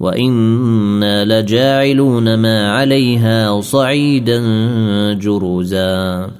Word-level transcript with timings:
وأنا 0.00 1.24
لجاعلون 1.24 2.34
ما 2.34 2.72
عليها 2.72 3.60
صعيدا 3.60 4.42
جرزا 5.12 6.30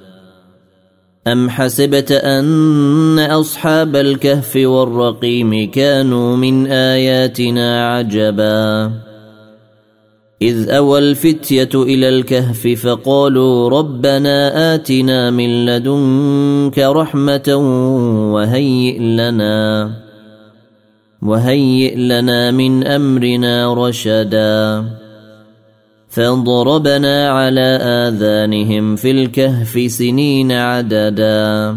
ام 1.27 1.49
حسبت 1.49 2.11
ان 2.11 3.19
اصحاب 3.19 3.95
الكهف 3.95 4.55
والرقيم 4.55 5.71
كانوا 5.71 6.35
من 6.35 6.67
اياتنا 6.67 7.95
عجبا. 7.95 8.91
اذ 10.41 10.69
اوى 10.69 10.99
الفتيه 10.99 11.69
إلى 11.75 12.09
الكهف 12.09 12.67
فقالوا 12.67 13.69
ربنا 13.69 14.75
اتنا 14.75 15.31
من 15.31 15.65
لدنك 15.65 16.79
رحمه 16.79 17.55
وهيئ 18.33 18.99
لنا. 18.99 19.91
وهيئ 21.21 21.95
لنا 21.95 22.51
من 22.51 22.87
أمرنا 22.87 23.73
رشدا. 23.73 24.85
فضربنا 26.09 27.29
على 27.29 27.79
آذانهم 27.81 28.95
في 28.95 29.11
الكهف 29.11 29.91
سنين 29.91 30.51
عددا. 30.51 31.75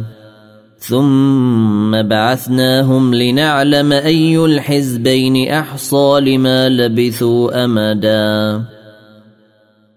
ثم 0.79 2.03
بعثناهم 2.03 3.15
لنعلم 3.15 3.93
أي 3.93 4.45
الحزبين 4.45 5.49
أحصى 5.49 6.21
لما 6.21 6.69
لبثوا 6.69 7.65
أمدا. 7.65 8.63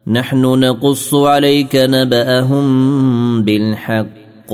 نحن 0.07 0.41
نقص 0.41 1.13
عليك 1.13 1.75
نبأهم 1.75 3.43
بالحق. 3.43 4.53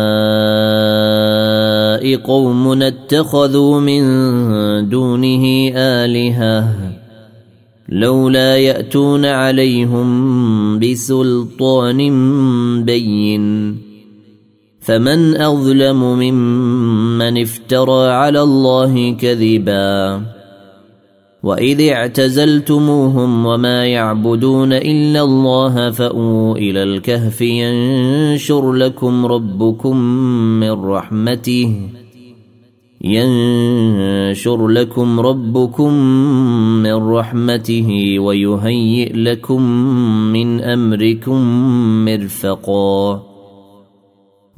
قوم 2.15 2.81
اتخذوا 2.81 3.79
من 3.79 4.03
دونه 4.89 5.71
آلهة 5.75 6.67
لولا 7.89 8.57
يأتون 8.57 9.25
عليهم 9.25 10.79
بسلطان 10.79 11.97
بين. 12.85 13.75
فمن 14.79 15.41
أظلم 15.41 16.03
ممن 16.03 17.41
افترى 17.41 18.07
على 18.11 18.41
الله 18.41 19.13
كذبا. 19.13 20.21
وإذ 21.43 21.81
اعتزلتموهم 21.81 23.45
وما 23.45 23.85
يعبدون 23.85 24.73
إلا 24.73 25.21
الله 25.21 25.91
فأووا 25.91 26.57
إلى 26.57 26.83
الكهف 26.83 27.41
ينشر 27.41 28.73
لكم 28.73 29.25
ربكم 29.25 29.97
من 30.59 30.71
رحمته. 30.71 32.00
ينشر 33.03 34.67
لكم 34.67 35.19
ربكم 35.19 35.93
من 36.83 36.93
رحمته 36.93 38.19
ويهيئ 38.19 39.13
لكم 39.13 39.61
من 40.33 40.61
أمركم 40.61 41.41
مرفقا. 42.05 43.31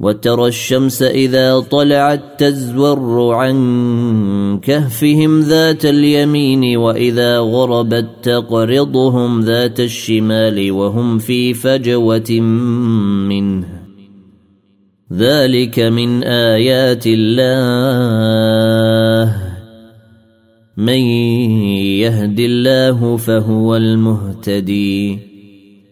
وترى 0.00 0.48
الشمس 0.48 1.02
إذا 1.02 1.60
طلعت 1.60 2.22
تزور 2.38 3.34
عن 3.34 4.60
كهفهم 4.62 5.40
ذات 5.40 5.84
اليمين 5.86 6.76
وإذا 6.76 7.38
غربت 7.38 8.08
تقرضهم 8.22 9.40
ذات 9.40 9.80
الشمال 9.80 10.72
وهم 10.72 11.18
في 11.18 11.54
فجوة 11.54 12.30
منه 13.30 13.73
ذلك 15.16 15.78
من 15.80 16.22
ايات 16.24 17.04
الله 17.06 17.54
من 20.76 21.02
يهد 22.02 22.40
الله 22.40 23.16
فهو 23.16 23.76
المهتدي 23.76 25.18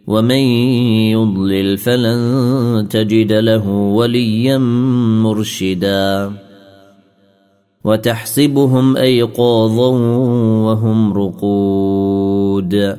ومن 0.06 0.44
يضلل 1.14 1.78
فلن 1.78 2.88
تجد 2.90 3.32
له 3.32 3.68
وليا 3.68 4.58
مرشدا 5.22 6.32
وتحسبهم 7.84 8.96
ايقاظا 8.96 9.88
وهم 10.66 11.12
رقود 11.12 12.98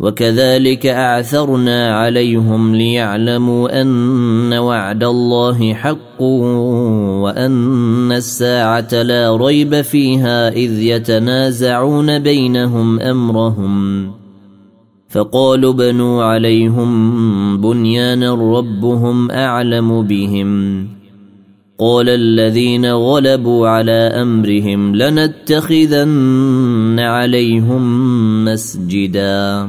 وكذلك 0.00 0.86
أعثرنا 0.86 1.96
عليهم 1.96 2.74
ليعلموا 2.74 3.80
أن 3.80 4.52
وعد 4.52 5.04
الله 5.04 5.74
حق 5.74 6.22
وأن 7.22 8.12
الساعة 8.12 9.02
لا 9.02 9.36
ريب 9.36 9.80
فيها 9.80 10.48
إذ 10.48 10.82
يتنازعون 10.82 12.18
بينهم 12.18 13.00
أمرهم. 13.00 14.10
فقالوا 15.08 15.72
بنوا 15.72 16.24
عليهم 16.24 17.60
بنيانا 17.60 18.34
ربهم 18.34 19.30
أعلم 19.30 20.02
بهم. 20.02 20.88
قال 21.80 22.08
الذين 22.08 22.86
غلبوا 22.86 23.68
على 23.68 23.92
أمرهم 23.92 24.96
لنتخذن 24.96 27.00
عليهم 27.00 28.44
مسجدا. 28.44 29.68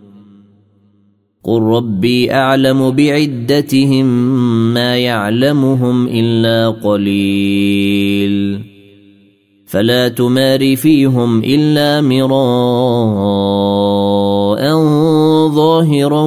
قل 1.43 1.61
ربي 1.61 2.33
أعلم 2.33 2.91
بعدتهم 2.91 4.05
ما 4.73 4.97
يعلمهم 4.97 6.07
إلا 6.07 6.69
قليل 6.69 8.61
فلا 9.65 10.07
تمار 10.07 10.75
فيهم 10.75 11.39
إلا 11.43 12.01
مراء 12.01 12.31
ظاهرا 15.49 16.21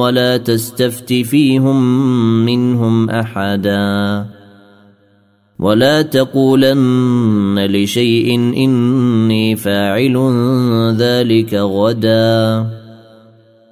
ولا 0.00 0.36
تستفت 0.36 1.12
فيهم 1.12 1.82
منهم 2.44 3.10
احدا 3.10 4.26
ولا 5.58 6.02
تقولن 6.02 7.66
لشيء 7.70 8.34
اني 8.34 9.56
فاعل 9.56 10.16
ذلك 10.98 11.54
غدا 11.54 12.81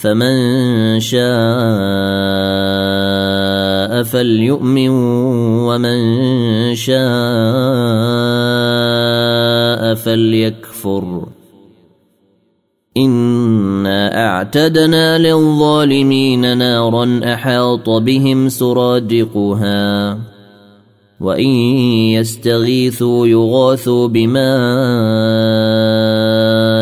فمن 0.00 1.00
شاء 1.00 1.20
فليؤمن 4.02 4.88
ومن 5.68 6.00
شاء 6.74 7.00
فليكفر. 9.94 11.26
إنا 12.96 14.26
أعتدنا 14.26 15.18
للظالمين 15.18 16.58
نارا 16.58 17.20
أحاط 17.24 17.90
بهم 17.90 18.48
سرادقها 18.48 20.18
وإن 21.20 21.50
يستغيثوا 22.16 23.26
يغاثوا 23.26 24.08
بماء 24.08 25.50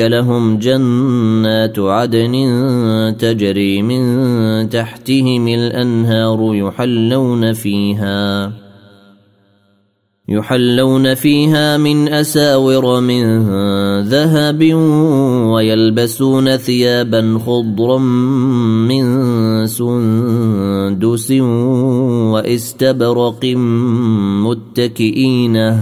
لهم 0.00 0.58
جنات 0.58 1.78
عدن 1.78 2.34
تجري 3.18 3.82
من 3.82 4.68
تحتهم 4.68 5.48
الأنهار 5.48 6.54
يحلون 6.54 7.52
فيها 7.52 8.52
يحلون 10.28 11.14
فيها 11.14 11.76
من 11.76 12.08
أساور 12.08 13.00
من 13.00 13.24
ذهب 14.02 14.74
ويلبسون 15.52 16.56
ثيابا 16.56 17.38
خضرا 17.46 17.98
من 18.88 19.66
سندس 19.66 21.30
وإستبرق 22.32 23.44
متكئين. 24.44 25.80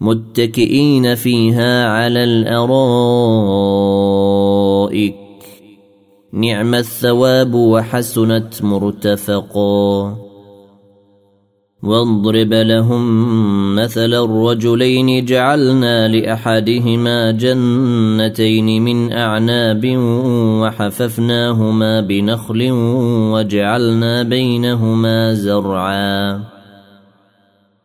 متكئين 0.00 1.14
فيها 1.14 1.88
على 1.88 2.24
الأرائك. 2.24 2.80
نعم 6.32 6.74
الثواب 6.74 7.54
وحسنت 7.54 8.62
مرتفقا. 8.62 10.16
واضرب 11.82 12.52
لهم 12.52 13.04
مثل 13.76 14.14
الرجلين 14.14 15.24
جعلنا 15.24 16.08
لأحدهما 16.08 17.30
جنتين 17.30 18.82
من 18.82 19.12
أعناب 19.12 19.96
وحففناهما 20.62 22.00
بنخل 22.00 22.68
وجعلنا 23.32 24.22
بينهما 24.22 25.34
زرعا. 25.34 26.59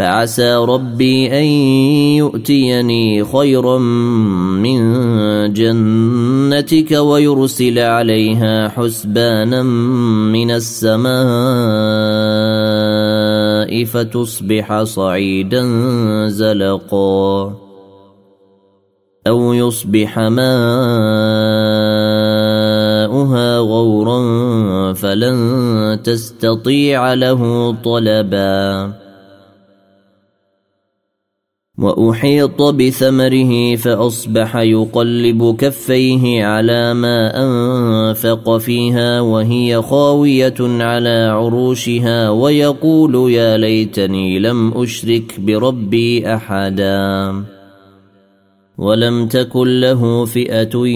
فعسى 0.00 0.54
ربي 0.54 1.38
أن 1.38 1.44
يؤتيني 2.16 3.24
خيرا 3.24 3.78
من 3.78 4.80
جنتك 5.52 6.90
ويرسل 6.92 7.78
عليها 7.78 8.68
حسبانا 8.68 9.62
من 10.32 10.50
السماء 10.50 11.10
فتصبح 13.84 14.82
صعيدا 14.82 15.62
زلقا 16.28 17.54
أو 19.26 19.52
يصبح 19.52 20.18
ماؤها 20.18 20.38
غورا 23.58 24.20
فلن 24.92 25.98
تستطيع 26.04 27.14
له 27.14 27.72
طلبا 27.84 28.99
وأحيط 31.80 32.62
بثمره 32.62 33.76
فأصبح 33.76 34.56
يقلب 34.56 35.56
كفيه 35.58 36.44
على 36.44 36.94
ما 36.94 37.44
أنفق 37.44 38.56
فيها 38.56 39.20
وهي 39.20 39.82
خاوية 39.82 40.54
على 40.60 41.28
عروشها 41.32 42.30
ويقول 42.30 43.32
يا 43.32 43.56
ليتني 43.56 44.38
لم 44.38 44.72
أشرك 44.76 45.40
بربي 45.40 46.34
أحدا. 46.34 47.34
ولم 48.78 49.28
تكن 49.28 49.80
له 49.80 50.24
فئة 50.24 50.86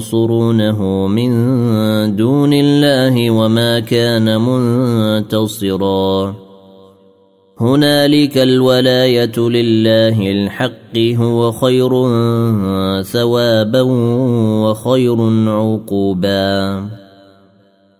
ينصرونه 0.00 1.06
من 1.06 1.32
دون 2.16 2.52
الله 2.52 3.30
وما 3.30 3.80
كان 3.80 4.40
منتصرا. 4.40 6.41
هنالك 7.62 8.38
الولاية 8.38 9.38
لله 9.38 10.30
الحق 10.30 10.98
هو 10.98 11.52
خير 11.52 11.90
ثوابا 13.02 13.80
وخير 14.62 15.16
عقوبا. 15.48 16.84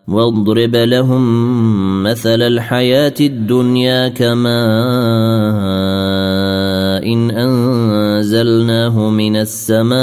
واضرب 0.08 0.76
لهم 0.76 2.02
مثل 2.02 2.42
الحياة 2.42 3.14
الدنيا 3.20 4.08
كما 4.08 4.62
إن 7.02 7.30
أنزلناه 7.30 9.10
من 9.10 9.36
السماء 9.36 10.02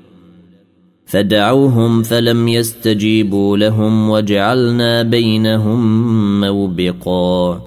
فدعوهم 1.11 2.03
فلم 2.03 2.47
يستجيبوا 2.47 3.57
لهم 3.57 4.09
وجعلنا 4.09 5.03
بينهم 5.03 5.81
موبقا. 6.41 7.61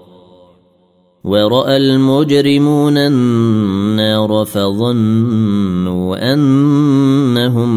ورأى 1.25 1.77
المجرمون 1.77 2.99
النار 2.99 4.45
فظنوا 4.45 6.33
أنهم 6.33 7.71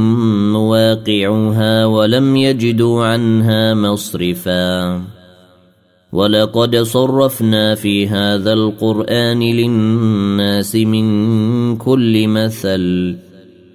مواقعوها 0.53 1.85
ولم 1.85 2.35
يجدوا 2.35 3.05
عنها 3.05 3.73
مصرفا. 3.73 5.01
ولقد 6.11 6.75
صرفنا 6.75 7.75
في 7.75 8.07
هذا 8.07 8.53
القرآن 8.53 9.39
للناس 9.39 10.75
من 10.75 11.77
كل 11.77 12.27
مثل. 12.27 13.26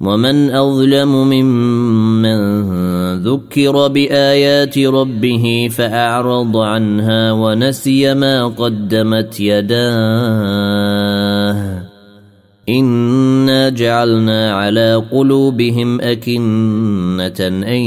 ومن 0.00 0.50
أظلم 0.50 1.08
ممن 1.08 2.36
ذكر 3.22 3.88
بآيات 3.88 4.78
ربه 4.78 5.68
فأعرض 5.72 6.56
عنها 6.56 7.32
ونسي 7.32 8.14
ما 8.14 8.46
قدمت 8.46 9.40
يداه. 9.40 10.36
إنا 12.68 13.68
جعلنا 13.68 14.54
على 14.54 14.94
قلوبهم 15.12 16.00
أكنة 16.00 17.40
أن 17.40 17.80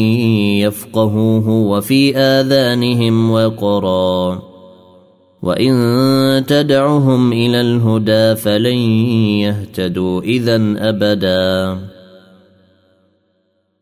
يفقهوه 0.66 1.50
وفي 1.50 2.18
آذانهم 2.18 3.32
وقرا. 3.32 4.42
وإن 5.42 6.44
تدعهم 6.48 7.34
إلى 7.34 7.62
الهدى 7.62 8.36
فلن 8.36 8.78
يهتدوا 9.40 10.22
اذا 10.22 10.76
أبدا. 10.78 11.80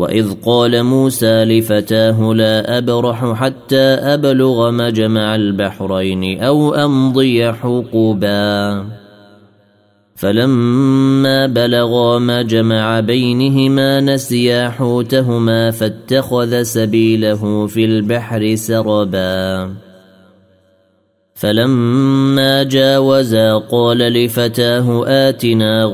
وإذ 0.00 0.34
قال 0.46 0.82
موسى 0.82 1.44
لفتاه 1.44 2.32
لا 2.34 2.78
أبرح 2.78 3.32
حتى 3.32 3.86
أبلغ 4.16 4.70
مجمع 4.70 5.34
البحرين 5.34 6.42
أو 6.42 6.74
أمضي 6.74 7.52
حقبا 7.52 8.84
فلما 10.14 11.46
بلغا 11.46 12.18
مجمع 12.18 13.00
بينهما 13.00 14.00
نسيا 14.00 14.68
حوتهما 14.68 15.70
فاتخذ 15.70 16.62
سبيله 16.62 17.66
في 17.66 17.84
البحر 17.84 18.54
سربا. 18.54 19.70
فلما 21.34 22.62
جاوزا 22.62 23.56
قال 23.56 23.98
لفتاه 23.98 25.04
آتنا 25.06 25.84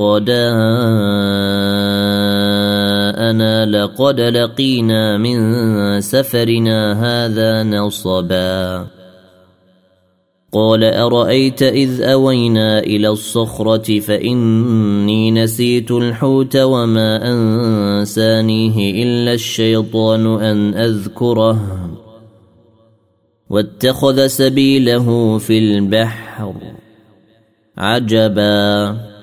غداءنا 3.16 3.66
لقد 3.66 4.20
لقينا 4.20 5.18
من 5.18 6.00
سفرنا 6.00 6.92
هذا 6.92 7.62
نصبا. 7.62 8.86
قال 10.52 10.84
أرأيت 10.84 11.62
إذ 11.62 12.02
أوينا 12.02 12.78
إلى 12.78 13.08
الصخرة 13.08 14.00
فإني 14.00 15.30
نسيت 15.30 15.90
الحوت 15.90 16.56
وما 16.56 17.32
أنسانيه 17.32 19.02
إلا 19.02 19.32
الشيطان 19.32 20.26
أن 20.26 20.74
أذكره. 20.74 21.90
واتخذ 23.50 24.26
سبيله 24.26 25.38
في 25.38 25.58
البحر 25.58 26.54
عجبا. 27.78 29.15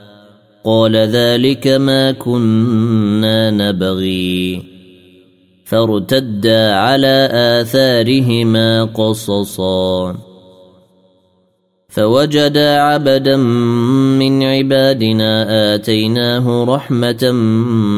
قال 0.65 0.95
ذلك 0.95 1.67
ما 1.67 2.11
كنا 2.11 3.51
نبغي. 3.51 4.63
فارتدا 5.65 6.73
على 6.73 7.29
آثارهما 7.33 8.83
قصصا. 8.83 10.15
فوجدا 11.89 12.79
عبدا 12.79 13.37
من 14.17 14.43
عبادنا 14.43 15.45
آتيناه 15.75 16.63
رحمة 16.63 17.31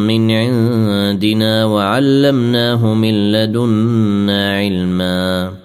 من 0.08 0.32
عندنا 0.32 1.65
وعلمناه 1.65 2.93
من 2.93 3.32
لدنا 3.32 4.56
علما. 4.56 5.64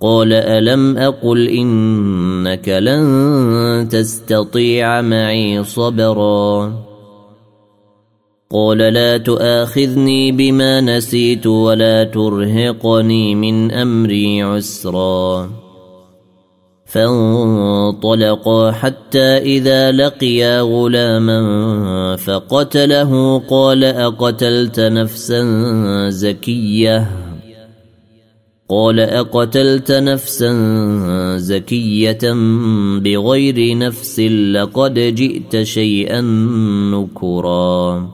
قال 0.00 0.32
ألم 0.32 0.98
أقل 0.98 1.48
إنك 1.48 2.68
لن 2.68 3.88
تستطيع 3.90 5.00
معي 5.00 5.64
صبرا؟ 5.64 6.72
قال 8.50 8.78
لا 8.78 9.16
تؤاخذني 9.16 10.32
بما 10.32 10.80
نسيت 10.80 11.46
ولا 11.46 12.04
ترهقني 12.04 13.34
من 13.34 13.72
أمري 13.72 14.42
عسرا. 14.42 15.50
فانطلقا 16.86 18.70
حتى 18.70 19.36
إذا 19.38 19.92
لقيا 19.92 20.60
غلاما 20.60 22.16
فقتله 22.16 23.38
قال 23.38 23.84
أقتلت 23.84 24.80
نفسا 24.80 25.44
زكية؟ 26.08 27.27
قال 28.70 29.00
أقتلت 29.00 29.92
نفسا 29.92 30.52
زكية 31.36 32.18
بغير 32.98 33.78
نفس 33.78 34.20
لقد 34.20 34.94
جئت 34.94 35.62
شيئا 35.62 36.20
نكرا. 36.90 38.10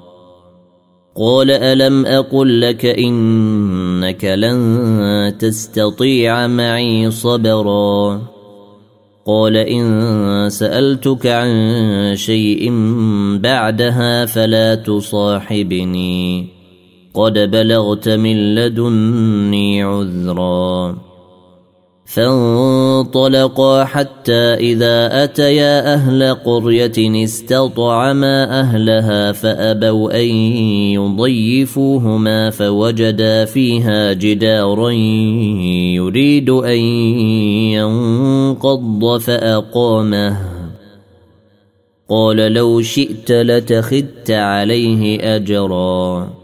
قال 1.17 1.51
ألم 1.51 2.07
أقل 2.07 2.61
لك 2.61 2.87
إنك 2.87 4.25
لن 4.25 5.35
تستطيع 5.39 6.47
معي 6.47 7.11
صبرا؟ 7.11 8.23
قال 9.27 9.57
إن 9.57 10.47
سألتك 10.51 11.27
عن 11.27 12.13
شيء 12.17 12.73
بعدها 13.39 14.27
فلا 14.27 14.75
تصاحبني. 14.75 16.54
قد 17.15 17.51
بلغت 17.51 18.09
من 18.09 18.55
لدني 18.55 19.83
عذرا. 19.83 20.97
فانطلقا 22.05 23.85
حتى 23.85 24.55
إذا 24.55 25.25
أتيا 25.25 25.95
أهل 25.95 26.35
قرية 26.35 27.25
استطعما 27.25 28.61
أهلها 28.61 29.33
فأبوا 29.33 30.21
أن 30.21 30.27
يضيفوهما 30.95 32.51
فوجدا 32.51 33.45
فيها 33.45 34.13
جدارا 34.13 34.91
يريد 34.91 36.51
أن 36.51 36.79
ينقض 37.75 39.21
فأقامه. 39.21 40.37
قال 42.09 42.37
لو 42.37 42.81
شئت 42.81 43.33
لتخذت 43.33 44.31
عليه 44.31 45.37
أجرا. 45.37 46.44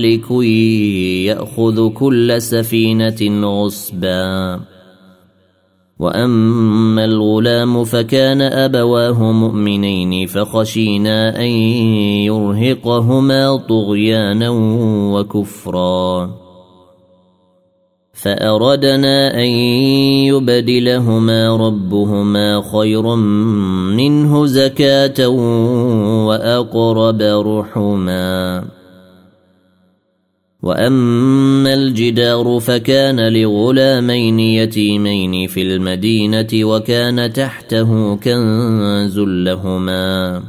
ملك 0.00 0.30
يأخذ 1.26 1.88
كل 1.88 2.42
سفينة 2.42 3.46
غصبا. 3.46 4.60
وأما 5.98 7.04
الغلام 7.04 7.84
فكان 7.84 8.42
أبواه 8.42 9.32
مؤمنين 9.32 10.26
فخشينا 10.26 11.36
أن 11.40 11.50
يرهقهما 12.24 13.56
طغيانا 13.56 14.50
وكفرا. 15.12 16.30
فأردنا 18.12 19.34
أن 19.34 19.48
يبدلهما 20.28 21.56
ربهما 21.56 22.62
خيرا 22.72 23.16
منه 23.96 24.46
زكاة 24.46 25.28
وأقرب 26.26 27.22
رحما. 27.22 28.79
واما 30.62 31.74
الجدار 31.74 32.60
فكان 32.60 33.32
لغلامين 33.32 34.40
يتيمين 34.40 35.46
في 35.46 35.62
المدينة 35.62 36.48
وكان 36.54 37.32
تحته 37.32 38.16
كنز 38.16 39.18
لهما 39.18 40.42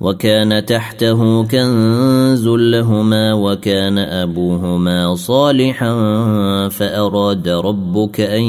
وكان 0.00 0.64
تحته 0.64 1.44
كنز 1.44 2.48
لهما 2.48 3.32
وكان 3.34 3.98
ابوهما 3.98 5.14
صالحا 5.14 5.92
فاراد 6.68 7.48
ربك 7.48 8.20
ان 8.20 8.42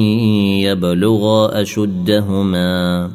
يبلغا 0.65 1.61
اشدهما 1.61 3.09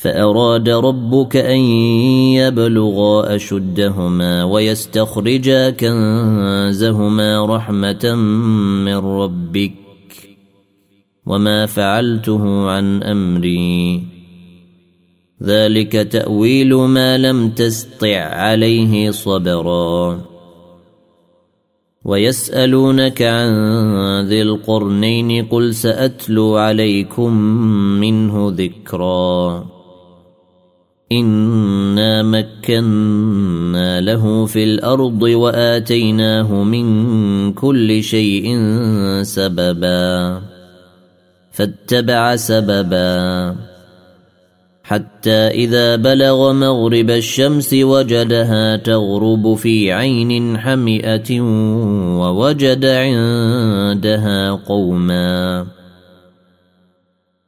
فأراد 0.00 0.68
ربك 0.68 1.36
أن 1.36 1.60
يبلغا 2.40 3.36
أشدهما 3.36 4.44
ويستخرجا 4.44 5.70
كنزهما 5.70 7.56
رحمة 7.56 8.14
من 8.84 8.96
ربك 8.96 9.72
وما 11.26 11.66
فعلته 11.66 12.70
عن 12.70 13.02
أمري. 13.02 14.02
ذلك 15.42 15.92
تأويل 15.92 16.74
ما 16.74 17.18
لم 17.18 17.50
تستطع 17.50 18.16
عليه 18.16 19.10
صبرا. 19.10 20.20
ويسألونك 22.04 23.22
عن 23.22 23.50
ذي 24.26 24.42
القرنين 24.42 25.44
قل 25.44 25.74
سأتلو 25.74 26.56
عليكم 26.56 27.32
منه 28.00 28.52
ذكرًا. 28.56 29.79
انا 31.12 32.22
مكنا 32.22 34.00
له 34.00 34.46
في 34.46 34.64
الأرض 34.64 35.22
واتيناه 35.22 36.62
من 36.62 37.52
كل 37.52 38.02
شيء 38.02 38.58
سببا 39.22 40.40
فاتبع 41.52 42.36
سببا 42.36 43.56
حتى 44.82 45.30
إذا 45.30 45.96
بلغ 45.96 46.52
مغرب 46.52 47.10
الشمس 47.10 47.74
وجدها 47.74 48.76
تغرب 48.76 49.54
في 49.54 49.92
عين 49.92 50.58
حمئة 50.58 51.40
ووجد 52.20 52.84
عندها 52.84 54.50
قوما 54.50 55.66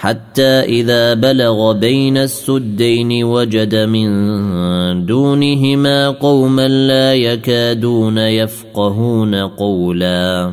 حتى 0.00 0.60
إذا 0.80 1.14
بلغ 1.14 1.72
بين 1.72 2.16
السدين 2.16 3.24
وجد 3.24 3.74
من 3.74 5.06
دونهما 5.06 6.08
قوما 6.08 6.68
لا 6.68 7.14
يكادون 7.14 8.18
يفقهون 8.18 9.34
قولا. 9.34 10.52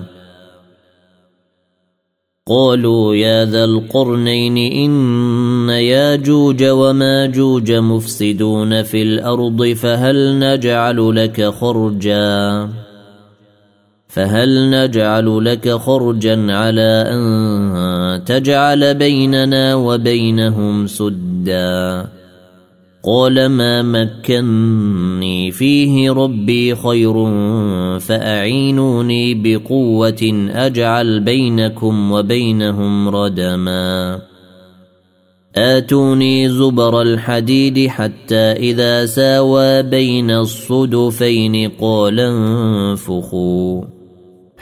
قالوا 2.47 3.15
يا 3.15 3.45
ذا 3.45 3.63
القرنين 3.63 4.57
إن 4.57 5.69
ياجوج 5.69 6.63
وماجوج 6.63 7.71
مفسدون 7.71 8.83
في 8.83 9.01
الأرض 9.01 9.63
فهل 9.63 10.39
نجعل 10.39 11.15
لك 11.15 11.49
خرجاً؟ 11.49 12.87
فهل 14.08 14.70
نجعل 14.70 15.46
لك 15.46 15.70
خرجا 15.70 16.54
على 16.54 17.06
أن 17.08 18.24
تجعل 18.24 18.93
بيننا 18.93 19.76
وبينهم 19.76 20.88
سدا؟ 20.88 22.08
قال 23.04 23.46
ما 23.46 23.82
مكني 23.82 25.52
فيه 25.52 26.12
ربي 26.12 26.76
خير 26.76 27.13
فأعينوني 28.00 29.34
بقوة 29.34 30.50
أجعل 30.54 31.20
بينكم 31.20 32.12
وبينهم 32.12 33.10
ردما. 33.10 34.22
آتوني 35.56 36.50
زبر 36.50 37.02
الحديد 37.02 37.88
حتى 37.88 38.36
إذا 38.36 39.06
ساوى 39.06 39.84
بين 39.84 40.32
الصدفين 40.32 41.70
قال 41.70 42.20
انفخوا. 42.20 43.96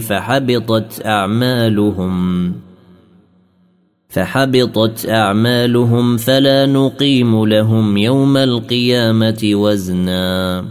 فحبطت 0.00 1.06
أعمالهم. 1.06 2.52
فحبطت 4.08 5.08
أعمالهم 5.08 6.16
فلا 6.16 6.66
نقيم 6.66 7.46
لهم 7.46 7.96
يوم 7.96 8.36
القيامة 8.36 9.50
وزنا. 9.52 10.64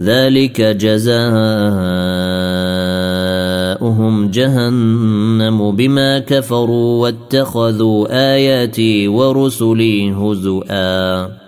ذلك 0.00 0.60
جزاؤهم 0.60 1.18
جهنم 4.30 5.76
بما 5.76 6.18
كفروا 6.18 7.02
واتخذوا 7.02 8.06
آياتي 8.34 9.08
ورسلي 9.08 10.12
هزؤا. 10.12 11.47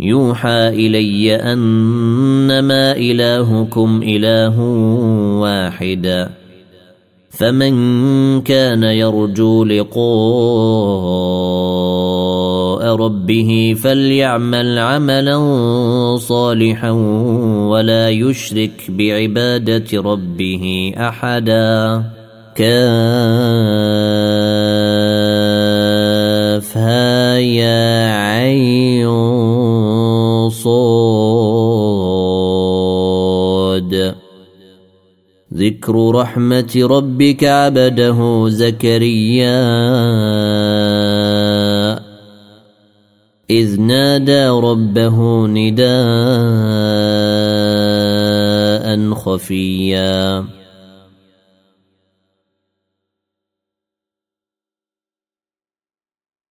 يوحى 0.00 0.68
إلي 0.68 1.34
أنما 1.34 2.92
إلهكم 2.92 4.00
إله 4.04 4.60
واحد. 5.40 6.28
فمن 7.30 8.40
كان 8.40 8.82
يرجو 8.82 9.64
لقاء 9.64 9.98
ربه 12.96 13.76
فليعمل 13.82 14.78
عملا 14.78 15.36
صالحا 16.16 16.90
ولا 17.70 18.10
يشرك 18.10 18.70
بعبادة 18.88 20.02
ربه 20.02 20.94
أحدا. 20.98 22.02
كافها 22.54 22.98
يا 27.38 28.10
عين. 28.14 28.87
صاد 33.88 34.14
ذكر 35.54 36.10
رحمة 36.14 36.72
ربك 36.76 37.44
عبده 37.44 38.48
زكريا. 38.48 39.58
إذ 43.50 43.80
نادى 43.80 44.48
ربه 44.48 45.46
نداء 45.46 45.88
خفيا. 49.14 50.57